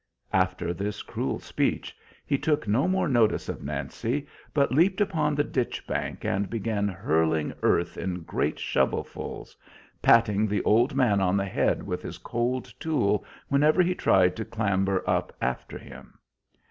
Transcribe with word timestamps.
After 0.33 0.73
this 0.73 1.03
cruel 1.03 1.37
speech 1.37 1.95
he 2.25 2.35
took 2.35 2.67
no 2.67 2.87
more 2.87 3.07
notice 3.07 3.47
of 3.49 3.61
Nancy, 3.63 4.25
but 4.51 4.71
leaped 4.71 4.99
upon 4.99 5.35
the 5.35 5.43
ditch 5.43 5.85
bank 5.85 6.25
and 6.25 6.49
began 6.49 6.87
hurling 6.87 7.53
earth 7.61 7.97
in 7.99 8.23
great 8.23 8.57
shovelfuls, 8.57 9.55
patting 10.01 10.47
the 10.47 10.63
old 10.63 10.95
man 10.95 11.21
on 11.21 11.37
the 11.37 11.45
head 11.45 11.83
with 11.85 12.01
his 12.01 12.17
cold 12.17 12.73
tool 12.79 13.23
whenever 13.47 13.83
he 13.83 13.93
tried 13.93 14.35
to 14.37 14.43
clamber 14.43 15.07
up 15.07 15.35
after 15.39 15.77
him. 15.77 16.17